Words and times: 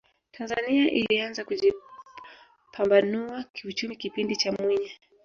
tanzania 0.31 0.91
ilianza 0.91 1.45
kujipambanua 1.45 3.43
kiuchumi 3.53 3.95
kipindi 3.95 4.35
cha 4.35 4.51
mwinyi 4.51 4.91